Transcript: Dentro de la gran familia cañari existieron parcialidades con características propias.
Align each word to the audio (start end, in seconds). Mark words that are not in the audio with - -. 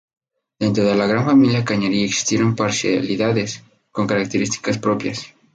Dentro 0.59 0.83
de 0.83 0.95
la 0.95 1.05
gran 1.05 1.27
familia 1.27 1.63
cañari 1.63 2.03
existieron 2.03 2.55
parcialidades 2.55 3.61
con 3.91 4.07
características 4.07 4.79
propias. 4.79 5.27